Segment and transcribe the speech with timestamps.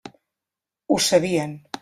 [0.89, 1.57] Ho sabien.